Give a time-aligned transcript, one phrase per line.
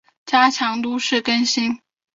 [0.25, 1.79] 加强都市更新